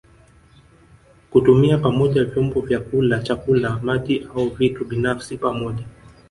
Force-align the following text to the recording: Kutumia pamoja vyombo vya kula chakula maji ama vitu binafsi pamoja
Kutumia 1.31 1.77
pamoja 1.77 2.23
vyombo 2.25 2.61
vya 2.61 2.79
kula 2.79 3.19
chakula 3.23 3.79
maji 3.83 4.27
ama 4.35 4.45
vitu 4.49 4.85
binafsi 4.85 5.37
pamoja 5.37 5.85